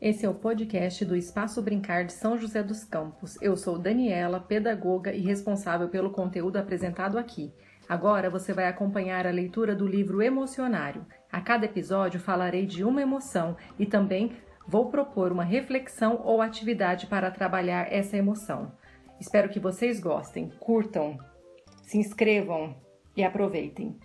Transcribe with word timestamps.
Esse 0.00 0.24
é 0.24 0.28
o 0.30 0.34
podcast 0.34 1.04
do 1.04 1.14
Espaço 1.14 1.60
Brincar 1.60 2.06
de 2.06 2.14
São 2.14 2.38
José 2.38 2.62
dos 2.62 2.84
Campos. 2.84 3.36
Eu 3.42 3.54
sou 3.54 3.78
Daniela, 3.78 4.40
pedagoga 4.40 5.12
e 5.12 5.20
responsável 5.20 5.90
pelo 5.90 6.10
conteúdo 6.10 6.56
apresentado 6.56 7.18
aqui. 7.18 7.52
Agora 7.86 8.30
você 8.30 8.54
vai 8.54 8.66
acompanhar 8.66 9.26
a 9.26 9.30
leitura 9.30 9.74
do 9.74 9.86
livro 9.86 10.22
Emocionário. 10.22 11.04
A 11.30 11.42
cada 11.42 11.66
episódio 11.66 12.18
falarei 12.18 12.64
de 12.64 12.82
uma 12.82 13.02
emoção 13.02 13.58
e 13.78 13.84
também 13.84 14.32
vou 14.66 14.90
propor 14.90 15.32
uma 15.32 15.44
reflexão 15.44 16.22
ou 16.24 16.40
atividade 16.40 17.06
para 17.06 17.30
trabalhar 17.30 17.92
essa 17.92 18.16
emoção. 18.16 18.72
Espero 19.20 19.50
que 19.50 19.60
vocês 19.60 20.00
gostem, 20.00 20.50
curtam, 20.58 21.18
se 21.82 21.98
inscrevam 21.98 22.74
e 23.20 23.24
aproveitem. 23.24 23.98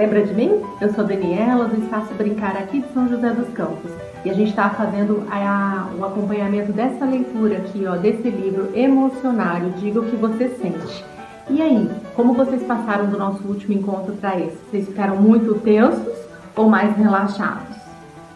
Lembra 0.00 0.22
de 0.22 0.32
mim? 0.32 0.62
Eu 0.80 0.90
sou 0.94 1.04
Daniela, 1.04 1.66
do 1.66 1.78
Espaço 1.78 2.14
Brincar 2.14 2.56
aqui 2.56 2.80
de 2.80 2.90
São 2.94 3.06
José 3.06 3.28
dos 3.34 3.50
Campos. 3.50 3.90
E 4.24 4.30
a 4.30 4.32
gente 4.32 4.48
está 4.48 4.70
fazendo 4.70 5.22
a, 5.30 5.90
o 5.94 6.02
acompanhamento 6.02 6.72
dessa 6.72 7.04
leitura 7.04 7.58
aqui, 7.58 7.84
ó, 7.86 7.96
desse 7.96 8.30
livro 8.30 8.70
Emocionário, 8.74 9.68
Diga 9.72 10.00
o 10.00 10.06
que 10.06 10.16
você 10.16 10.48
sente. 10.56 11.04
E 11.50 11.60
aí, 11.60 11.90
como 12.16 12.32
vocês 12.32 12.62
passaram 12.62 13.10
do 13.10 13.18
nosso 13.18 13.46
último 13.46 13.74
encontro 13.74 14.14
para 14.14 14.40
esse? 14.40 14.56
Vocês 14.70 14.86
ficaram 14.86 15.16
muito 15.16 15.56
tensos 15.56 16.16
ou 16.56 16.66
mais 16.66 16.96
relaxados? 16.96 17.76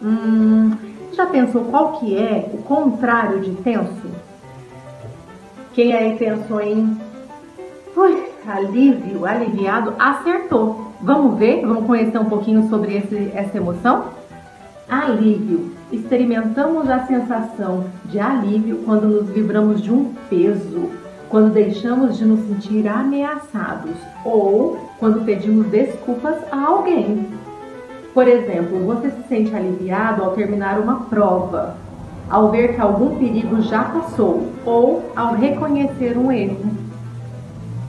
Hum, 0.03 0.71
já 1.13 1.25
pensou 1.25 1.63
qual 1.63 1.93
que 1.93 2.15
é 2.15 2.47
o 2.53 2.57
contrário 2.59 3.41
de 3.41 3.49
tenso? 3.63 4.11
Quem 5.73 5.95
aí 5.95 6.15
pensou 6.15 6.61
em 6.61 6.95
Ui, 7.97 8.34
alívio, 8.47 9.25
aliviado, 9.25 9.93
acertou. 9.97 10.91
Vamos 11.01 11.37
ver, 11.37 11.65
vamos 11.65 11.85
conhecer 11.85 12.17
um 12.17 12.25
pouquinho 12.25 12.69
sobre 12.69 12.97
esse, 12.97 13.31
essa 13.33 13.57
emoção? 13.57 14.05
Alívio. 14.89 15.71
Experimentamos 15.91 16.89
a 16.89 17.05
sensação 17.05 17.85
de 18.05 18.19
alívio 18.19 18.83
quando 18.85 19.07
nos 19.07 19.29
livramos 19.29 19.81
de 19.81 19.91
um 19.91 20.13
peso, 20.29 20.89
quando 21.29 21.53
deixamos 21.53 22.17
de 22.17 22.25
nos 22.25 22.39
sentir 22.47 22.87
ameaçados 22.87 23.95
ou 24.23 24.79
quando 24.99 25.25
pedimos 25.25 25.67
desculpas 25.67 26.35
a 26.51 26.65
alguém. 26.65 27.27
Por 28.13 28.27
exemplo, 28.27 28.85
você 28.85 29.09
se 29.09 29.27
sente 29.27 29.55
aliviado 29.55 30.23
ao 30.23 30.31
terminar 30.31 30.79
uma 30.79 31.01
prova, 31.01 31.75
ao 32.29 32.49
ver 32.49 32.75
que 32.75 32.81
algum 32.81 33.17
perigo 33.17 33.61
já 33.61 33.83
passou 33.83 34.51
ou 34.65 35.11
ao 35.15 35.33
reconhecer 35.33 36.17
um 36.17 36.31
erro. 36.31 36.85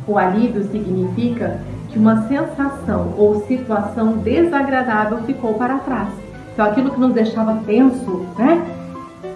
O 0.07 0.17
alívio 0.17 0.63
significa 0.65 1.61
que 1.89 1.99
uma 1.99 2.29
sensação 2.29 3.15
ou 3.17 3.45
situação 3.47 4.19
desagradável 4.19 5.19
ficou 5.23 5.55
para 5.55 5.79
trás. 5.79 6.09
Então 6.53 6.67
aquilo 6.67 6.91
que 6.91 7.01
nos 7.01 7.13
deixava 7.13 7.61
tenso, 7.67 8.25
né? 8.39 8.65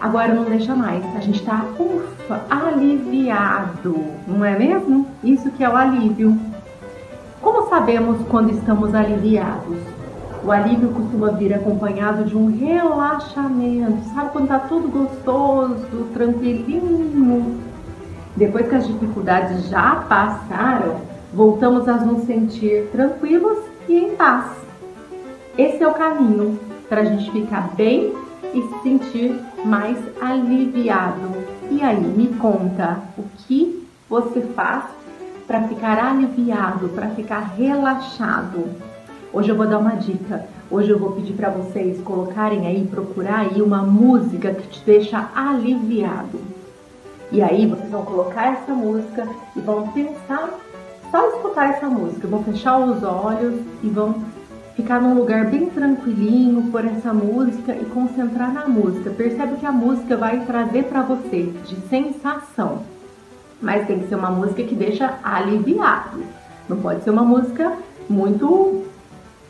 Agora 0.00 0.32
não 0.32 0.44
deixa 0.44 0.74
mais. 0.74 1.04
A 1.16 1.20
gente 1.20 1.40
está, 1.40 1.64
ufa, 1.78 2.40
aliviado, 2.48 3.96
não 4.26 4.44
é 4.44 4.56
mesmo? 4.58 5.06
Isso 5.22 5.50
que 5.50 5.64
é 5.64 5.68
o 5.68 5.76
alívio. 5.76 6.38
Como 7.42 7.68
sabemos 7.68 8.18
quando 8.28 8.50
estamos 8.50 8.94
aliviados? 8.94 9.78
O 10.42 10.50
alívio 10.50 10.88
costuma 10.90 11.32
vir 11.32 11.52
acompanhado 11.52 12.24
de 12.24 12.36
um 12.36 12.56
relaxamento. 12.56 14.02
Sabe 14.14 14.30
quando 14.30 14.48
tá 14.48 14.58
tudo 14.60 14.88
gostoso, 14.88 16.06
tranquilinho? 16.14 17.69
Depois 18.36 18.68
que 18.68 18.74
as 18.74 18.86
dificuldades 18.86 19.68
já 19.68 19.96
passaram, 20.08 21.00
voltamos 21.32 21.88
a 21.88 21.94
nos 21.94 22.24
sentir 22.24 22.88
tranquilos 22.92 23.58
e 23.88 23.96
em 23.96 24.16
paz. 24.16 24.46
Esse 25.58 25.82
é 25.82 25.88
o 25.88 25.94
caminho 25.94 26.58
para 26.88 27.02
a 27.02 27.04
gente 27.04 27.30
ficar 27.30 27.74
bem 27.74 28.14
e 28.54 28.62
se 28.62 28.82
sentir 28.82 29.38
mais 29.64 29.98
aliviado. 30.20 31.28
E 31.70 31.82
aí, 31.82 32.00
me 32.00 32.28
conta 32.36 32.98
o 33.18 33.22
que 33.38 33.86
você 34.08 34.40
faz 34.40 34.84
para 35.46 35.68
ficar 35.68 35.98
aliviado, 35.98 36.88
para 36.90 37.10
ficar 37.10 37.54
relaxado. 37.56 38.64
Hoje 39.32 39.48
eu 39.48 39.56
vou 39.56 39.66
dar 39.66 39.78
uma 39.78 39.96
dica. 39.96 40.46
Hoje 40.70 40.90
eu 40.90 40.98
vou 40.98 41.12
pedir 41.12 41.34
para 41.34 41.50
vocês 41.50 42.00
colocarem 42.02 42.66
aí, 42.66 42.86
procurar 42.86 43.40
aí 43.40 43.60
uma 43.60 43.82
música 43.82 44.54
que 44.54 44.68
te 44.68 44.84
deixa 44.84 45.28
aliviado. 45.34 46.59
E 47.32 47.42
aí 47.42 47.66
vocês 47.66 47.90
vão 47.90 48.04
colocar 48.04 48.54
essa 48.54 48.72
música 48.72 49.28
e 49.54 49.60
vão 49.60 49.88
pensar 49.88 50.50
só 51.10 51.28
escutar 51.28 51.70
essa 51.70 51.88
música. 51.88 52.26
Vão 52.26 52.42
fechar 52.42 52.78
os 52.78 53.02
olhos 53.02 53.60
e 53.82 53.88
vão 53.88 54.24
ficar 54.74 55.00
num 55.00 55.14
lugar 55.14 55.46
bem 55.46 55.66
tranquilinho 55.66 56.70
por 56.70 56.84
essa 56.84 57.12
música 57.12 57.72
e 57.72 57.84
concentrar 57.86 58.52
na 58.52 58.66
música. 58.66 59.10
Percebe 59.10 59.56
que 59.56 59.66
a 59.66 59.72
música 59.72 60.16
vai 60.16 60.44
trazer 60.44 60.84
para 60.84 61.02
você 61.02 61.52
de 61.66 61.76
sensação. 61.88 62.82
Mas 63.60 63.86
tem 63.86 64.00
que 64.00 64.08
ser 64.08 64.14
uma 64.14 64.30
música 64.30 64.62
que 64.62 64.74
deixa 64.74 65.18
aliviado. 65.22 66.22
Não 66.68 66.78
pode 66.78 67.04
ser 67.04 67.10
uma 67.10 67.24
música 67.24 67.74
muito 68.08 68.84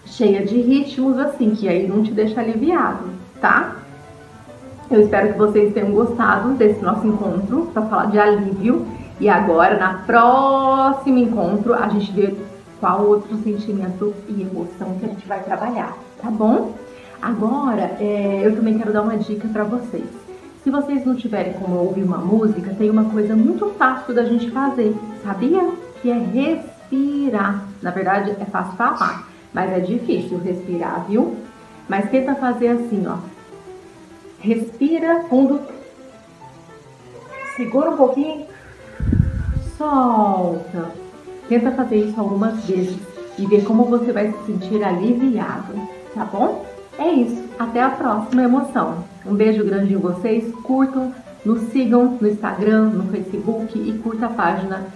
cheia 0.05 0.45
de 0.45 0.61
ritmos 0.61 1.19
assim, 1.19 1.55
que 1.55 1.69
aí 1.69 1.87
não 1.87 2.03
te 2.03 2.13
deixa 2.13 2.41
aliviado, 2.41 3.05
tá? 3.41 3.77
Eu 4.91 5.03
espero 5.03 5.33
que 5.33 5.39
vocês 5.39 5.73
tenham 5.73 5.93
gostado 5.93 6.55
desse 6.55 6.83
nosso 6.83 7.07
encontro 7.07 7.71
para 7.73 7.83
falar 7.83 8.07
de 8.07 8.19
alívio 8.19 8.85
e 9.21 9.29
agora, 9.29 9.79
na 9.79 9.95
próximo 9.99 11.19
encontro, 11.19 11.75
a 11.75 11.89
gente 11.89 12.11
vê 12.11 12.35
qual 12.81 13.07
outro 13.07 13.37
sentimento 13.37 14.13
e 14.29 14.43
emoção 14.43 14.97
que 14.99 15.05
a 15.05 15.09
gente 15.09 15.29
vai 15.29 15.41
trabalhar, 15.45 15.97
tá 16.21 16.29
bom? 16.29 16.75
Agora, 17.23 17.97
é, 18.01 18.41
eu 18.43 18.57
também 18.57 18.79
quero 18.79 18.93
dar 18.93 19.03
uma 19.03 19.17
dica 19.17 19.47
para 19.47 19.63
vocês. 19.63 20.09
Se 20.65 20.71
vocês 20.71 21.07
não 21.07 21.15
tiverem 21.15 21.53
como 21.53 21.77
ouvir 21.77 22.03
uma 22.03 22.19
música, 22.19 22.75
tem 22.75 22.91
uma 22.91 23.05
coisa 23.05 23.37
muito 23.37 23.67
fácil 23.79 24.13
da 24.13 24.25
gente 24.25 24.51
fazer, 24.51 24.93
sabia? 25.23 25.71
Que 26.03 26.11
é 26.11 26.19
respirar. 26.19 27.65
Na 27.81 27.93
verdade, 27.93 28.33
é 28.41 28.45
fácil 28.45 28.77
falar, 28.77 29.29
mas 29.53 29.71
é 29.71 29.79
difícil 29.79 30.39
respirar, 30.39 31.05
viu? 31.09 31.37
Mas 31.89 32.11
tenta 32.11 32.35
fazer 32.35 32.69
assim, 32.69 33.07
ó. 33.07 33.19
Respira 34.41 35.25
fundo. 35.29 35.61
Segura 37.57 37.91
um 37.91 37.97
pouquinho 37.97 38.47
solta. 39.77 40.91
Tenta 41.49 41.71
fazer 41.73 41.97
isso 41.97 42.21
algumas 42.21 42.65
vezes 42.65 42.99
e 43.39 43.47
ver 43.47 43.65
como 43.65 43.85
você 43.85 44.13
vai 44.13 44.31
se 44.31 44.47
sentir 44.47 44.85
aliviado, 44.85 45.75
tá 46.15 46.25
bom? 46.25 46.65
É 46.99 47.09
isso. 47.09 47.43
Até 47.59 47.83
a 47.83 47.91
próxima 47.91 48.43
emoção. 48.43 49.05
Um 49.27 49.35
beijo 49.35 49.65
grande 49.65 49.95
em 49.95 49.99
vocês. 49.99 50.53
Curtam, 50.63 51.15
nos 51.45 51.61
sigam 51.71 52.19
no 52.21 52.29
Instagram, 52.29 52.91
no 52.91 53.11
Facebook 53.11 53.79
e 53.79 53.99
curta 53.99 54.27
a 54.27 54.31
página 54.31 54.87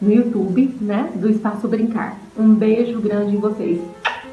no 0.00 0.12
YouTube, 0.12 0.76
né, 0.80 1.10
do 1.14 1.30
Espaço 1.30 1.66
Brincar. 1.66 2.16
Um 2.38 2.54
beijo 2.54 3.00
grande 3.00 3.34
em 3.34 3.40
vocês. 3.40 3.80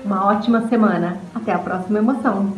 Uma 0.03 0.25
ótima 0.28 0.68
semana. 0.68 1.18
Até 1.34 1.53
a 1.53 1.59
próxima 1.59 2.00
emoção. 2.00 2.53